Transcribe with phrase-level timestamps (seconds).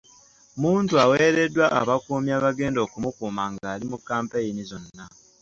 [0.61, 5.05] Muntu aweereddwa abakuumi abagenda okumukuuma ng'ali mu kkampeyini zonna.